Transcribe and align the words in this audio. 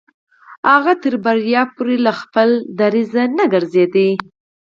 هغه 0.71 0.93
تر 1.03 1.13
بريا 1.23 1.61
پورې 1.75 1.95
له 2.05 2.11
خپل 2.21 2.49
دريځه 2.79 3.23
نه 3.37 3.45
ګرځېده. 3.53 4.07